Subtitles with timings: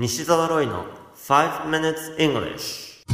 [0.00, 0.84] 西澤ロイの
[1.16, 3.04] 5 minutes English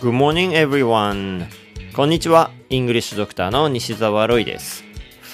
[0.00, 1.44] Good morning everyone.
[1.94, 2.50] こんにちは。
[2.70, 4.84] イングリッシュドクターの西澤ロイです。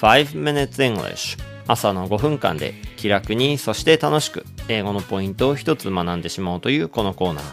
[0.01, 7.43] 5 minutes English 朝の5分間で気楽にそして楽しく英語のポイントを一つ学んでしまおうというこのコーナー。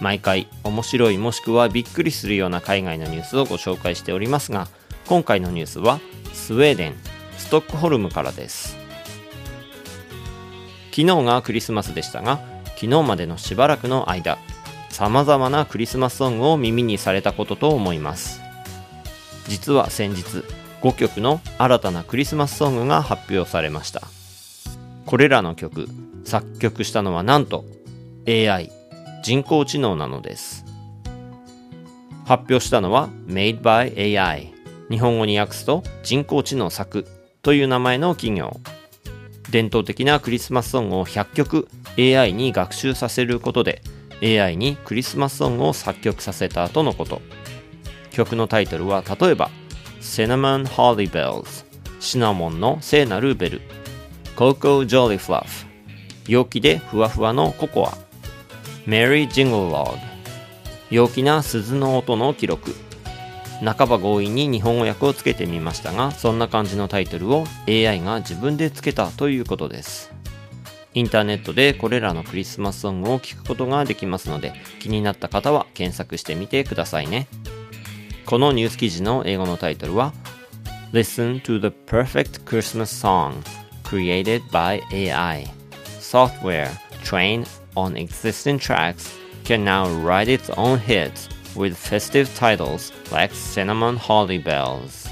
[0.00, 4.66] 毎回面白いもしくはびっくりするような海外のニュースをご紹介しておりますが
[5.06, 6.00] 今回のニュースは
[6.44, 6.94] スウェーデン
[7.38, 8.76] ストックホルムからです。
[10.90, 12.38] 昨日がクリスマスでしたが
[12.76, 14.36] 昨日までのしばらくの間
[14.90, 18.42] さまざまなクリスマスソングを耳にされたことと思います。
[19.48, 20.44] 実は先日
[20.82, 24.02] 5曲の新たなクリスマスソングが発表されました。
[25.06, 25.88] これらの曲
[26.26, 27.64] 作曲したのはなんと
[28.28, 28.70] AI
[29.22, 30.66] 人工知能なのです。
[32.26, 34.53] 発表したのは Made by AI
[34.90, 37.06] 日本語に訳すと人工知能作
[37.42, 38.60] という名前の企業。
[39.50, 41.68] 伝統的なクリスマスソングを100曲
[41.98, 43.82] AI に学習させることで
[44.22, 47.22] AI にクリスマスソングを作曲させたとのこと。
[48.10, 49.50] 曲のタイトルは例えば
[50.00, 51.64] Cinnamon Holly Bells
[52.00, 53.60] シナモンの聖なるベル。
[54.36, 55.66] Coco Jolly Fluff
[56.26, 57.96] 陽気でふわふわのココア。
[58.86, 59.98] Merry Jingle Log
[60.90, 62.74] 陽気な鈴の音の記録。
[63.60, 70.12] 半ば強引に日本語訳をつけてみましたがそんな感じのタイトルを AI が自分でつけたということです。
[70.94, 77.26] インターネットでこれらのクリスマスソングを聴くことができますので気になった方は検索してみてくださいね。
[78.26, 80.12] このニュース記事の英語のタイトルは
[80.92, 83.42] Listen to the perfect Christmas song
[83.82, 85.50] created by AI
[85.98, 86.70] Software
[87.02, 91.33] trained on existing tracks can now write its own hits.
[91.55, 95.07] with festive titles like Cinnamon Holly Bells.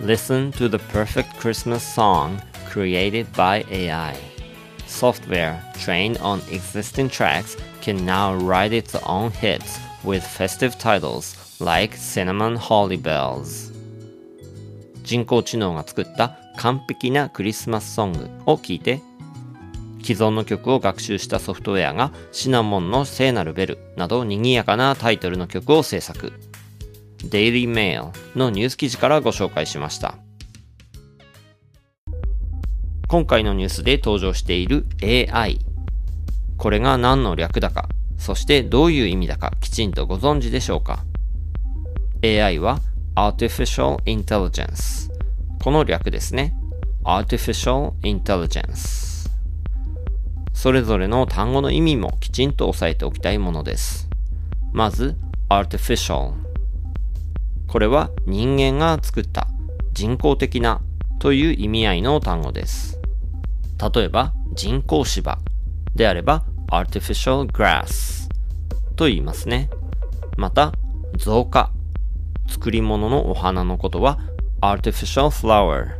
[0.00, 4.16] Listen to the perfect Christmas song created by AI.
[4.86, 11.94] Software trained on existing tracks can now write its own hits with festive titles like
[11.94, 13.72] Cinnamon Holly Bells.
[15.04, 19.00] 人工知能が作った完璧なクリスマスソングを聞いて
[20.03, 26.33] 既存の曲を学習したソフトウェアがシナモンの聖なるベルなど賑やかなタイトルの曲を制作。
[27.23, 30.15] デイリーメールのニュース記事からご紹介しました。
[33.07, 35.59] 今回のニュースで登場している AI。
[36.57, 37.87] これが何の略だか、
[38.17, 41.05] そしてどういう意味だかきちんとご存知でしょうか
[42.23, 42.79] ?AI は
[43.15, 45.09] Artificial Intelligence。
[45.63, 46.53] この略ですね。
[47.05, 49.02] Artificial Intelligence。
[50.53, 54.07] それぞれの単語の意味もきちんと押さえておきたいものです。
[54.71, 55.17] まず、
[55.49, 56.33] artificial。
[57.67, 59.47] これは人間が作った
[59.93, 60.81] 人工的な
[61.19, 62.99] という意味合いの単語です。
[63.93, 65.39] 例えば、人工芝
[65.95, 68.29] であれば artificial grass
[68.95, 69.69] と言いますね。
[70.37, 70.73] また、
[71.17, 71.71] 造花。
[72.47, 74.19] 作り物のお花のことは
[74.61, 75.97] artificial flower。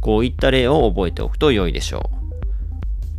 [0.00, 2.19] こういった例を覚えておくと良いでしょう。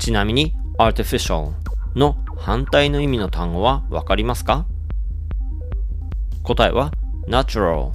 [0.02, 1.52] ちなみに artificial
[1.96, 4.66] の反対の意味の単語はわかりますか？
[6.42, 6.92] 答えは
[7.28, 7.92] natural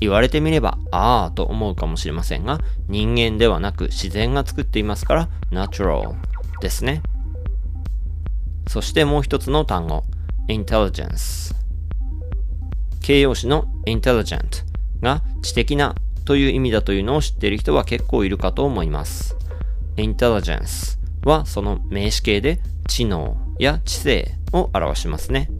[0.00, 2.58] 言われてみればああと思うかもしれませんが
[2.88, 6.14] 人間ではなく自然が作っていますから natural
[6.62, 7.02] ですね。
[8.66, 10.04] そしてもう一つの単語。
[10.48, 11.54] intelligence
[13.02, 14.64] 形容詞の intelligent
[15.02, 19.36] が知的なという意味だというのを知っている人は結構いるかと思います。
[20.00, 25.50] Intelligence はその名詞形で知能や知性を表しますね。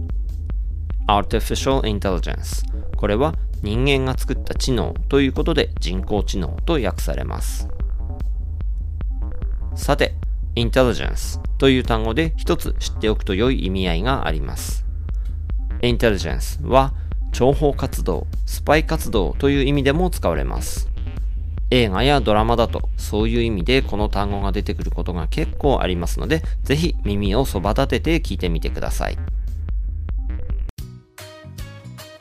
[1.06, 2.64] artificial intelligence
[2.96, 7.68] これは人間が作った知能ということで人工知能と訳されます。
[9.74, 10.14] さて、
[10.56, 14.84] intelligence という単語で一つ知っておくと良い意味合いがあります。
[15.82, 16.92] intelligence は
[17.32, 20.89] 諜報活動、スパイ活動という意味でも使われます。
[21.70, 29.18] 映画やドラマだとそういう意味でこの単語が出てくることが結構ありますので、ぜひ耳をそば立てて聞いてみてください。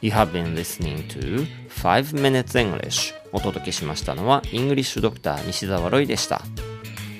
[0.01, 6.41] You have been listening to 5 Minutes English お届けしましたのはイングリッシュドクター西澤ロイでした。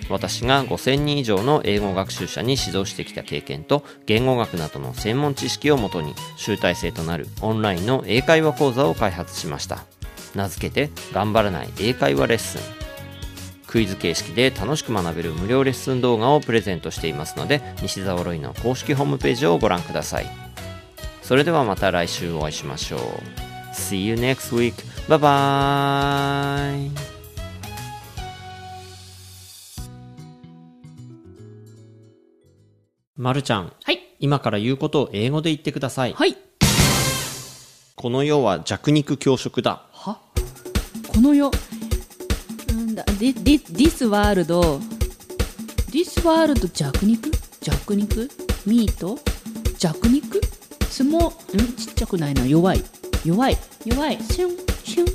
[0.10, 9.86] 私が5000人以上の英語学習者に指導してきた経験と言語学などの専門知識をもとに集大成となるオンラインの英会話講座を開発しました。
[10.36, 12.62] 名付けて頑張らない英会話レッスン。
[13.68, 20.26] クイズ形式で楽しく学べる無料レッスン動画をプレゼントしていますので西澤ロイの公式ホームページをご覧ください。
[21.22, 23.00] それではまた来週お会いしましょう。
[23.74, 24.74] See you next week.
[25.08, 26.92] バイバーイ
[33.16, 34.00] まるちゃんはい。
[34.20, 36.14] 今から言うことを英語で言ってください。
[36.14, 36.36] はい。
[37.96, 40.18] この世は弱肉強食だは？
[41.08, 41.52] この世。
[42.70, 44.80] なんだ、で、で、this world
[45.92, 47.30] this world 弱肉？
[47.62, 48.30] 弱肉？
[48.66, 49.20] ミート
[49.78, 50.40] 弱肉？
[50.90, 51.74] 相撲ん？
[51.76, 52.46] ちっちゃくないな。
[52.46, 52.84] 弱い。
[53.26, 53.58] 弱い。
[53.86, 54.18] 弱い。
[54.24, 54.58] シュン。
[54.84, 55.08] シュン。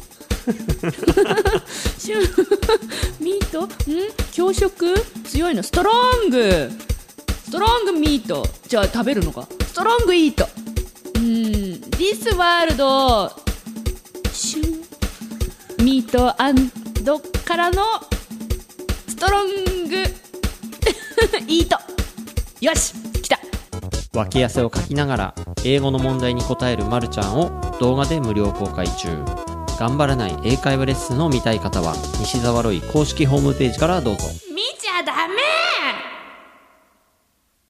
[1.99, 3.25] シュン。
[3.25, 3.71] ミートん？
[4.33, 4.95] 強食？
[5.25, 5.63] 強いの。
[5.63, 5.93] ストロ
[6.27, 6.71] ング
[7.45, 9.49] ストロングミートじゃあ食べるのか？
[9.67, 10.47] ストロングイート
[11.15, 11.23] うん。
[11.23, 13.44] This world シュン
[15.85, 16.55] ミートアン
[17.05, 17.83] ドからの
[19.07, 19.97] ストロング。
[21.47, 21.77] イート。
[22.63, 23.39] よし来た。
[24.15, 27.51] 脇汗をかきながら英語の問題に答えるまるちゃんを
[27.81, 29.11] 動画で無料公開中。
[29.79, 34.23] 頑張らない英会話レッスンを見たい方は西沢ロイ公式ホームページからどうぞ。